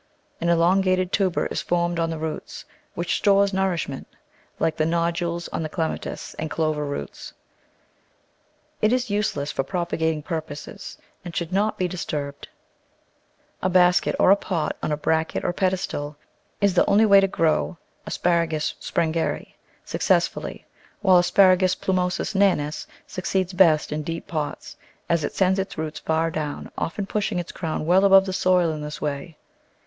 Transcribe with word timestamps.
An 0.39 0.49
elongated 0.49 1.11
tuber 1.11 1.45
is 1.51 1.61
formed 1.61 1.99
on 1.99 2.09
the 2.09 2.17
roots, 2.17 2.65
which 2.95 3.17
stores 3.17 3.53
nourishment— 3.53 4.07
like 4.59 4.75
the 4.75 4.83
nodules 4.87 5.47
on 5.49 5.61
the 5.61 5.69
Clematis 5.69 6.33
and 6.39 6.49
Clover 6.49 6.87
roots. 6.87 7.33
It 8.81 8.91
is 8.91 9.11
use 9.11 9.35
less 9.37 9.51
for 9.51 9.61
propagating 9.61 10.23
purposes, 10.23 10.97
and 11.23 11.35
should 11.35 11.51
not 11.53 11.77
be 11.77 11.87
dis 11.87 12.03
turbed. 12.03 12.47
A 13.61 13.69
basket 13.69 14.15
or 14.17 14.31
a 14.31 14.35
pot 14.35 14.75
on 14.81 14.91
a 14.91 14.97
bracket 14.97 15.45
or 15.45 15.53
pedestal 15.53 16.17
is 16.61 16.73
the 16.73 16.83
only 16.89 17.05
way 17.05 17.19
in 17.19 17.21
which 17.25 17.29
to 17.31 17.37
grow 17.37 17.77
A. 18.07 18.09
Sprengeri 18.09 19.53
success 19.85 20.25
fully, 20.27 20.65
while 21.01 21.19
A. 21.19 21.21
plumosus 21.21 22.33
nanus 22.33 22.87
succeeds 23.05 23.53
best 23.53 23.91
in 23.91 24.01
deep 24.01 24.25
pots, 24.25 24.77
as 25.07 25.23
it 25.23 25.35
sends 25.35 25.59
its 25.59 25.77
roots 25.77 25.99
far 25.99 26.31
down, 26.31 26.71
often 26.75 27.05
pushing 27.05 27.37
its 27.37 27.51
crown 27.51 27.85
well 27.85 28.03
above 28.03 28.25
the 28.25 28.33
soil 28.33 28.71
in 28.71 28.81
this 28.81 28.99
way. 28.99 29.37